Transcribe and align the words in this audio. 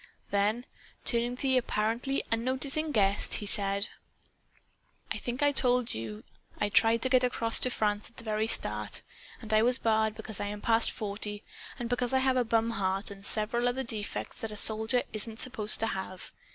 Then, 0.31 0.65
turning 1.05 1.35
to 1.37 1.41
the 1.43 1.59
apparently 1.59 2.23
unnoticing 2.31 2.91
guest, 2.91 3.35
he 3.35 3.45
said 3.45 3.89
"I 5.11 5.19
think 5.19 5.43
I 5.43 5.51
told 5.51 5.93
you 5.93 6.23
I 6.59 6.69
tried 6.69 7.03
to 7.03 7.09
get 7.09 7.23
across 7.23 7.59
to 7.59 7.69
France 7.69 8.09
at 8.09 8.17
the 8.17 8.23
very 8.23 8.47
start 8.47 9.03
and 9.41 9.53
I 9.53 9.61
was 9.61 9.77
barred 9.77 10.15
because 10.15 10.39
I 10.39 10.47
am 10.47 10.59
past 10.59 10.89
forty 10.89 11.43
and 11.77 11.87
because 11.87 12.13
I 12.13 12.17
have 12.17 12.35
a 12.35 12.43
bum 12.43 12.71
heart 12.71 13.11
and 13.11 13.23
several 13.23 13.69
other 13.69 13.83
defects 13.83 14.41
that 14.41 14.49
a 14.49 14.57
soldier 14.57 15.03
isn't 15.13 15.39
supposed 15.39 15.79
to 15.81 15.85
have. 15.85 16.31